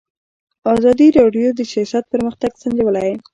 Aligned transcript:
ازادي 0.73 1.07
راډیو 1.19 1.49
د 1.55 1.61
سیاست 1.73 2.03
پرمختګ 2.13 2.51
سنجولی. 2.61 3.11